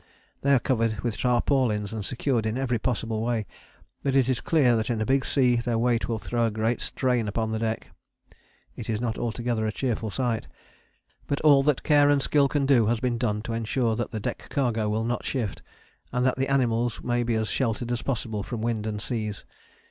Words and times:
They 0.41 0.51
are 0.55 0.59
covered 0.59 1.01
with 1.01 1.15
tarpaulins 1.19 1.93
and 1.93 2.03
secured 2.03 2.47
in 2.47 2.57
every 2.57 2.79
possible 2.79 3.21
way, 3.21 3.45
but 4.01 4.15
it 4.15 4.27
is 4.27 4.41
clear 4.41 4.75
that 4.75 4.89
in 4.89 4.99
a 4.99 5.05
big 5.05 5.23
sea 5.23 5.57
their 5.57 5.77
weight 5.77 6.09
will 6.09 6.17
throw 6.17 6.47
a 6.47 6.49
great 6.49 6.81
strain 6.81 7.27
upon 7.27 7.51
the 7.51 7.59
deck. 7.59 7.89
It 8.75 8.89
is 8.89 8.99
not 8.99 9.19
altogether 9.19 9.67
a 9.67 9.71
cheerful 9.71 10.09
sight. 10.09 10.47
But 11.27 11.39
all 11.41 11.61
that 11.61 11.83
care 11.83 12.09
and 12.09 12.19
skill 12.19 12.47
can 12.47 12.65
do 12.65 12.87
has 12.87 12.99
been 12.99 13.19
done 13.19 13.43
to 13.43 13.53
ensure 13.53 13.95
that 13.95 14.09
the 14.09 14.19
deck 14.19 14.47
cargo 14.49 14.89
will 14.89 15.03
not 15.05 15.23
shift, 15.23 15.61
and 16.11 16.25
that 16.25 16.35
the 16.35 16.47
animals 16.49 17.03
may 17.03 17.21
be 17.21 17.35
as 17.35 17.49
sheltered 17.49 17.91
as 17.91 18.01
possible 18.01 18.41
from 18.41 18.63
wind 18.63 18.87
and 18.87 19.03
seas. 19.03 19.45